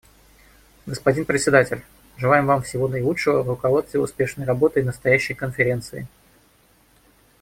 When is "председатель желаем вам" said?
1.25-2.63